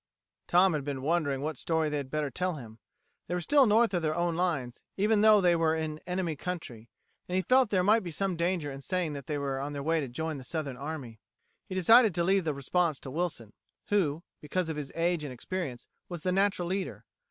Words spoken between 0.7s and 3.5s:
had been wondering what story they had better tell him. They were